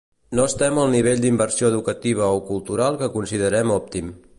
No 0.37 0.45
estem 0.51 0.79
al 0.83 0.89
nivell 0.95 1.21
d’inversió 1.25 1.71
educativa 1.75 2.33
o 2.39 2.43
cultural 2.51 3.01
que 3.05 3.15
considerem 3.21 3.79
òptim. 3.81 4.15